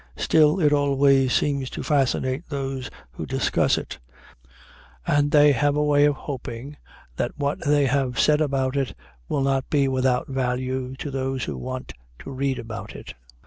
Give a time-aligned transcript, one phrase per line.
[0.17, 3.99] Still, it always seems to fascinate those who discuss it,
[5.05, 6.77] and they have a way of hoping
[7.17, 8.95] that what they have said about it
[9.29, 13.13] will not be without value to those who want to read about it.